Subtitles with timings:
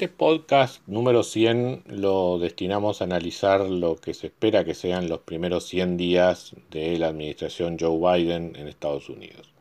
[0.00, 5.18] Este podcast número 100 lo destinamos a analizar lo que se espera que sean los
[5.18, 9.52] primeros 100 días de la administración Joe Biden en Estados Unidos.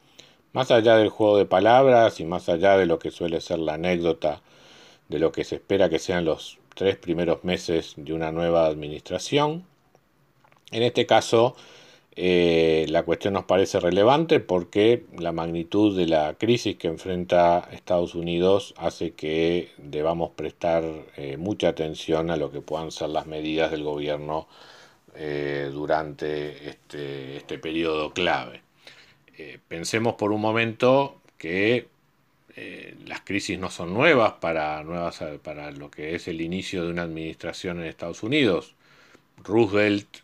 [0.53, 3.73] Más allá del juego de palabras y más allá de lo que suele ser la
[3.73, 4.41] anécdota
[5.09, 9.65] de lo que se espera que sean los tres primeros meses de una nueva administración,
[10.71, 11.57] en este caso
[12.21, 18.13] eh, la cuestión nos parece relevante porque la magnitud de la crisis que enfrenta Estados
[18.13, 20.83] Unidos hace que debamos prestar
[21.15, 24.49] eh, mucha atención a lo que puedan ser las medidas del gobierno
[25.15, 28.63] eh, durante este, este, periodo clave.
[29.69, 31.87] pensemos por un momento que
[33.05, 37.03] las crisis no son nuevas para, nuevas para lo que es el inicio de una
[37.03, 38.75] administración en Estados Unidos.
[39.41, 40.17] Roosevelt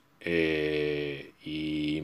[1.46, 2.04] y,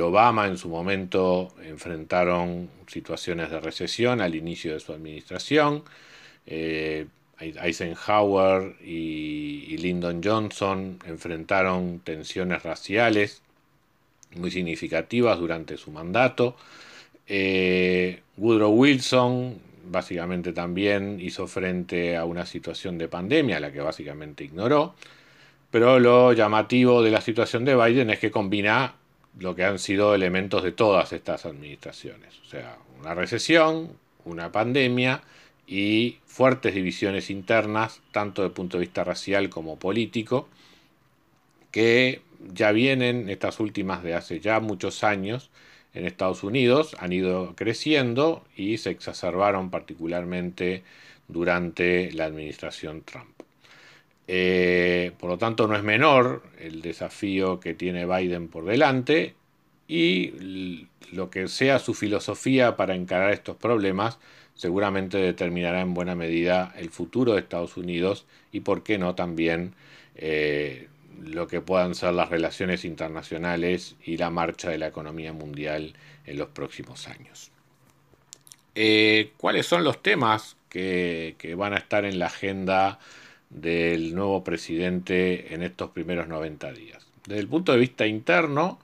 [0.00, 5.82] Obama en su momento enfrentaron situaciones de recesión al inicio de su administración.
[6.46, 7.06] Eh,
[7.40, 13.42] Eisenhower y, Lyndon Johnson enfrentaron tensiones raciales
[14.36, 16.56] muy significativas durante su mandato.
[17.26, 19.58] Eh, Woodrow Wilson
[19.90, 24.94] básicamente también hizo frente a una situación de pandemia, la que básicamente ignoró.
[25.70, 28.94] Pero lo llamativo de la situación de Biden es que combina
[29.38, 32.38] lo que han sido elementos de todas estas administraciones.
[32.40, 33.92] O sea, una recesión,
[34.24, 35.22] una pandemia
[35.66, 40.48] y fuertes divisiones internas, tanto desde el punto de vista racial como político,
[41.70, 45.50] que ya vienen estas últimas de hace ya muchos años
[45.94, 50.82] en Estados Unidos, han ido creciendo y se exacerbaron particularmente
[51.28, 53.49] durante la administración Trump.
[54.32, 59.34] Eh, por lo tanto, no es menor el desafío que tiene Biden por delante
[59.88, 64.20] y lo que sea su filosofía para encarar estos problemas
[64.54, 69.74] seguramente determinará en buena medida el futuro de Estados Unidos y, por qué no, también
[70.14, 70.86] eh,
[71.20, 76.38] lo que puedan ser las relaciones internacionales y la marcha de la economía mundial en
[76.38, 77.50] los próximos años.
[78.76, 83.00] Eh, ¿Cuáles son los temas que, que van a estar en la agenda?
[83.50, 87.06] Del nuevo presidente en estos primeros 90 días.
[87.26, 88.78] Desde el punto de vista interno,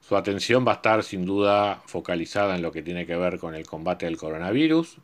[0.00, 3.54] su atención va a estar sin duda focalizada en lo que tiene que ver con
[3.54, 4.98] el combate del coronavirus,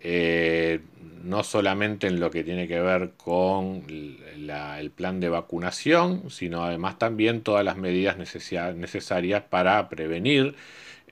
[0.00, 0.80] eh,
[1.22, 6.98] no solamente en lo que tiene que ver con el plan de vacunación, sino además
[6.98, 10.54] también todas las medidas necesarias para prevenir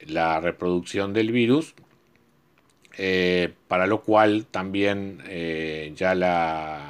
[0.07, 1.75] la reproducción del virus,
[2.99, 6.90] eh, para lo cual también eh, ya la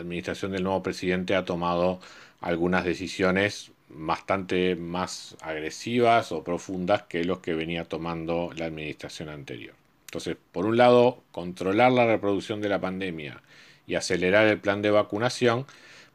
[0.00, 2.00] administración del nuevo presidente ha tomado
[2.40, 9.74] algunas decisiones bastante más agresivas o profundas que los que venía tomando la administración anterior.
[10.06, 13.42] Entonces, por un lado, controlar la reproducción de la pandemia
[13.86, 15.66] y acelerar el plan de vacunación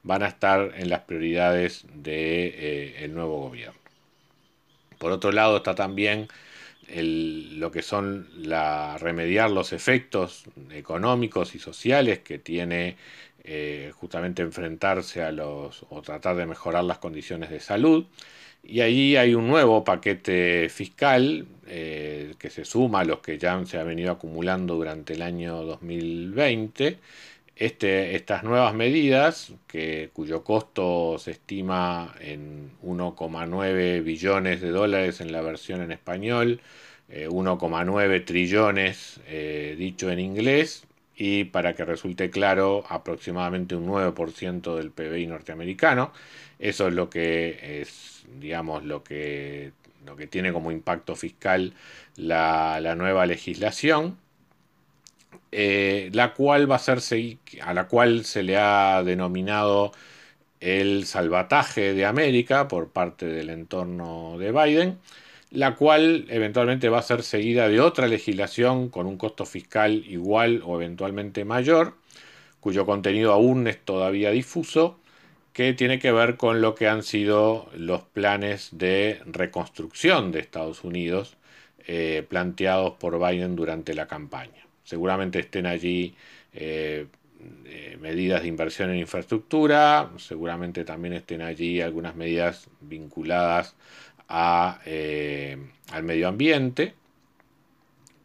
[0.04, 3.80] van a estar en las prioridades del de, eh, nuevo gobierno.
[4.98, 6.28] Por otro lado, está también
[6.88, 12.98] lo que son la, remediar los efectos económicos y sociales que tiene
[13.48, 18.06] eh, justamente enfrentarse a los o tratar de mejorar las condiciones de salud.
[18.64, 23.64] Y ahí hay un nuevo paquete fiscal eh, que se suma a los que ya
[23.68, 26.98] se ha venido acumulando durante el año 2020.
[27.56, 35.32] Este, estas nuevas medidas, que, cuyo costo se estima en 1,9 billones de dólares en
[35.32, 36.62] la versión en español,
[37.10, 39.20] 1,9 eh, trillones
[39.78, 40.88] dicho en inglés,
[41.18, 46.12] y para que resulte claro, aproximadamente un 9% del PBI norteamericano.
[46.60, 49.72] Eso es lo que es, digamos, lo que,
[50.06, 51.74] lo que tiene como impacto fiscal
[52.18, 54.18] la, nueva legislación.
[55.52, 57.00] Eh, la cual va a ser
[57.62, 59.94] a la cual se le ha denominado
[60.60, 65.00] el salvataje de América por parte del entorno de Biden
[65.56, 70.62] la cual eventualmente va a ser seguida de otra legislación con un costo fiscal igual
[70.66, 71.96] o eventualmente mayor,
[72.60, 75.00] cuyo contenido aún es todavía difuso,
[75.54, 80.84] que tiene que ver con lo que han sido los planes de reconstrucción de Estados
[80.84, 81.38] Unidos
[81.88, 84.66] eh, planteados por Biden durante la campaña.
[84.84, 86.16] seguramente estén allí
[86.54, 87.08] eh,
[87.66, 93.76] eh, medidas de inversión en infraestructura, seguramente también estén allí algunas medidas vinculadas
[94.28, 94.80] a,
[95.92, 96.94] al medio ambiente.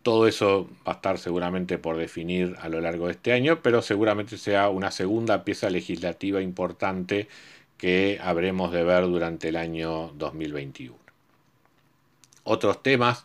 [0.02, 3.82] Todo eso va a estar seguramente por definir a lo largo de este año, pero
[3.82, 7.28] seguramente sea una segunda pieza legislativa importante
[7.76, 10.96] que habremos de ver durante el año 2021.
[12.44, 13.24] Otros temas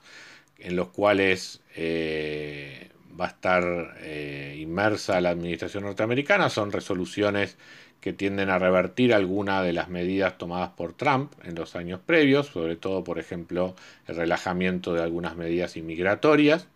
[0.60, 2.90] en los cuales eh,
[3.20, 7.58] va a estar eh, inmersa la administración norteamericana son resoluciones
[8.02, 12.48] que tienden a revertir algunas de las medidas tomadas por Trump en los años previos,
[12.48, 13.76] sobre todo, por ejemplo,
[14.08, 16.68] el relajamiento de algunas medidas inmigratorias,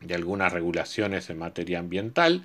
[0.00, 2.44] de algunas regulaciones en materia ambiental,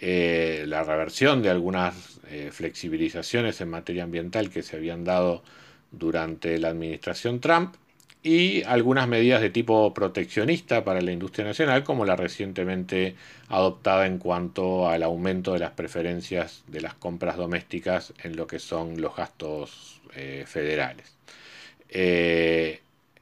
[0.00, 5.42] eh, la reversión de algunas eh, flexibilizaciones en materia ambiental que se habían dado
[5.90, 7.74] durante la administración Trump
[8.24, 13.14] y algunas medidas de tipo proteccionista para la industria nacional, como la recientemente
[13.48, 18.58] adoptada en cuanto al aumento de las preferencias de las compras domésticas en lo que
[18.58, 21.16] son los gastos eh, federales.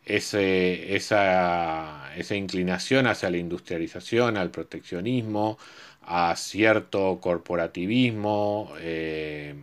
[0.04, 5.58] esa, esa inclinación hacia la industrialización, al proteccionismo,
[6.02, 9.54] a cierto corporativismo, eh,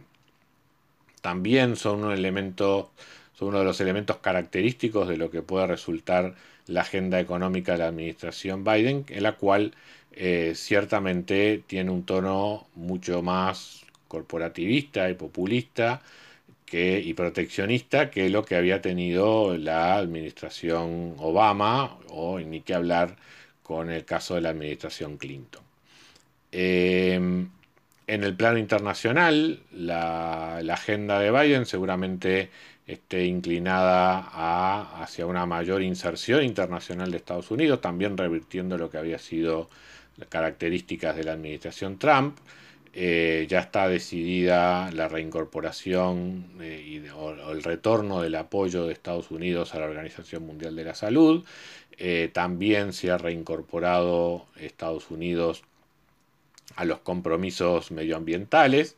[1.22, 2.92] también son un elemento,
[3.40, 6.36] son uno de los elementos característicos de lo que puede resultar
[6.68, 9.74] la agenda económica de la administración Biden, en la cual
[10.12, 16.02] eh, ciertamente tiene un tono mucho más corporativista y populista
[16.72, 23.16] y proteccionista que lo que había tenido la administración Obama o ni que hablar
[23.64, 25.64] con el caso de la administración Clinton.
[26.52, 27.50] Em,
[28.10, 32.50] en el plano internacional, la, agenda de Biden seguramente
[32.90, 39.20] esté inclinada hacia una mayor inserción internacional de Estados Unidos, también revirtiendo lo que había
[39.20, 39.70] sido
[40.18, 42.38] las características de la administración Trump.
[42.94, 49.76] Eh, ya está decidida la reincorporación eh, o, el retorno del apoyo de Estados Unidos
[49.76, 51.46] a la Organización Mundial de la Salud.
[51.98, 55.62] Eh, también se ha reincorporado Estados Unidos
[56.76, 58.98] a los compromisos medioambientales.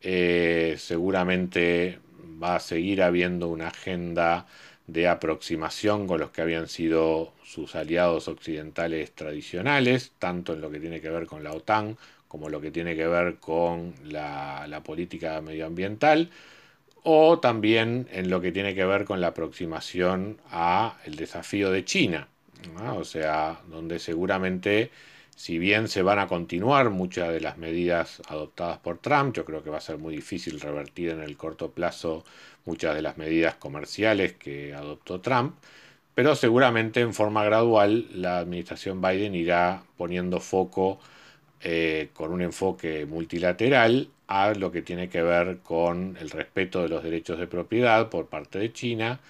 [0.00, 1.98] Seguramente
[2.42, 4.46] va a seguir habiendo una agenda
[4.86, 10.80] de aproximación con los que habían sido sus aliados occidentales tradicionales, tanto en lo que
[10.80, 11.96] tiene que ver con la OTAN
[12.28, 16.30] como lo que tiene que ver con la, política medioambiental,
[17.02, 21.84] o también en lo que tiene que ver con la aproximación a el desafío de
[21.84, 22.28] China,
[22.94, 24.90] o sea, donde seguramente
[25.36, 29.62] si bien se van a continuar muchas de las medidas adoptadas por Trump, yo creo
[29.62, 32.24] que va a ser muy difícil revertir en el corto plazo
[32.64, 35.54] muchas de las medidas comerciales que adoptó Trump,
[36.14, 40.98] pero seguramente en forma gradual la administración Biden irá poniendo foco
[41.62, 46.88] eh, con un enfoque multilateral a lo que tiene que ver con el respeto de
[46.88, 49.20] los derechos de propiedad por parte de China,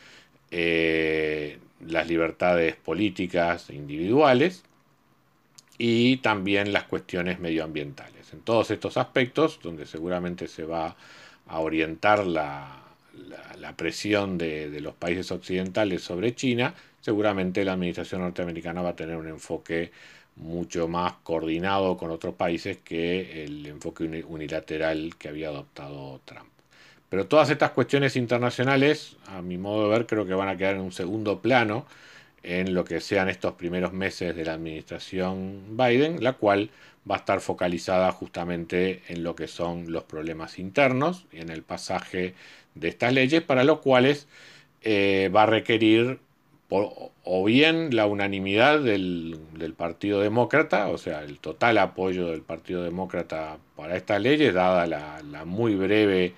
[0.50, 4.64] eh, las libertades políticas individuales,
[5.78, 8.32] y también las cuestiones medioambientales.
[8.32, 10.96] En todos estos aspectos, donde seguramente se va
[11.46, 12.82] a orientar la,
[13.76, 19.28] presión de, los países occidentales sobre China, seguramente la administración norteamericana va a tener un
[19.28, 19.92] enfoque
[20.36, 26.48] mucho más coordinado con otros países que el enfoque unilateral que había adoptado Trump.
[27.08, 30.74] Pero todas estas cuestiones internacionales, a mi modo de ver, creo que van a quedar
[30.74, 31.86] en un segundo plano
[32.46, 36.70] en lo que sean estos primeros meses de la administración Biden, la cual
[37.08, 41.62] va a estar focalizada justamente en lo que son los problemas internos y en el
[41.62, 42.34] pasaje
[42.76, 44.28] de estas leyes, para lo cuales
[44.82, 46.20] eh, va a requerir
[46.68, 49.40] o bien la unanimidad del,
[49.76, 55.44] Partido Demócrata, o sea, el total apoyo del Partido Demócrata para estas leyes, dada la,
[55.44, 56.34] muy breve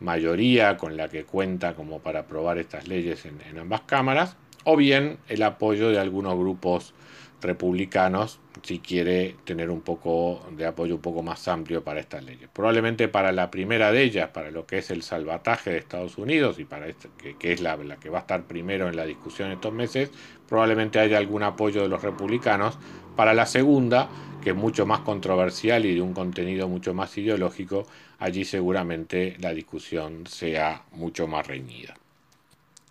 [0.00, 5.18] mayoría con la que cuenta como para aprobar estas leyes en ambas cámaras, o bien
[5.28, 6.94] el apoyo de algunos grupos
[7.40, 12.48] republicanos si quiere tener un poco de apoyo un poco más amplio para estas leyes.
[12.52, 16.58] Probablemente para la primera de ellas, para lo que es el salvataje de Estados Unidos
[16.58, 19.72] y para este, que, es la, que va a estar primero en la discusión estos
[19.72, 20.10] meses,
[20.48, 22.78] probablemente haya algún apoyo de los republicanos.
[23.14, 24.08] Para la segunda,
[24.42, 27.86] que es mucho más controversial y de un contenido mucho más ideológico,
[28.18, 31.94] allí seguramente la discusión sea mucho más reñida.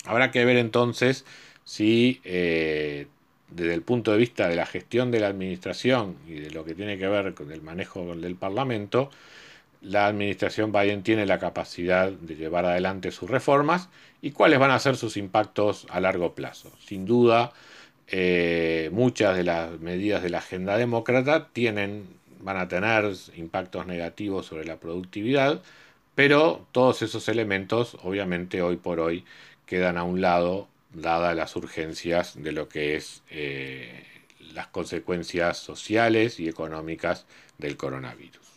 [0.05, 1.25] Habrá que ver entonces
[1.67, 3.07] si eh,
[3.49, 6.73] desde el punto de vista de la gestión de la administración y de lo que
[6.73, 9.09] tiene que ver con el manejo del Parlamento,
[9.81, 13.89] la administración Biden tiene la capacidad de llevar adelante sus reformas
[14.21, 16.71] y cuáles van a ser sus impactos a largo plazo.
[16.79, 17.51] Sin duda,
[18.07, 22.07] eh, muchas de las medidas de la agenda demócrata tienen,
[22.39, 25.61] van a tener impactos negativos sobre la productividad,
[26.15, 29.25] pero todos esos elementos, obviamente, hoy por hoy
[29.65, 34.03] quedan a un lado, dadas las urgencias de lo que es eh,
[34.53, 37.25] las consecuencias sociales y económicas
[37.57, 38.47] del coronavirus.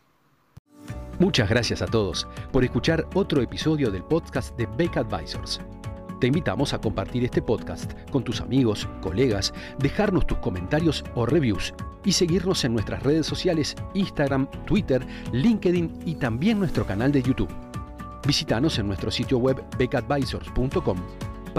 [1.19, 5.61] Muchas gracias a todos por escuchar otro episodio del podcast de Beck Advisors.
[6.21, 11.75] Te invitamos a compartir este podcast con tus amigos, colegas, dejarnos tus comentarios o reviews
[12.05, 17.51] y seguirnos en nuestras redes sociales Instagram, Twitter, LinkedIn y también nuestro canal de YouTube.
[18.27, 20.99] Visítanos en nuestro sitio web beckadvisors.com